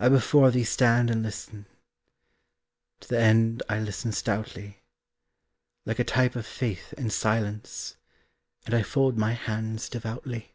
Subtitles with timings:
[0.00, 1.66] I before thee stand and listen;
[3.00, 4.80] To the end I listen stoutly,
[5.84, 7.98] Like a type of faith in silence,
[8.64, 10.54] And I fold my hands devoutly.